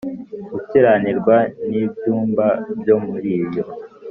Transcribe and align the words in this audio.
gukiranirwa 0.51 1.37
n 1.69 1.71
ibyumba 1.83 2.47
byo 2.79 2.95
muri 3.05 3.31
yo 3.55 3.63